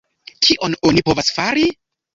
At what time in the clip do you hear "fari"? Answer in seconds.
1.39-1.71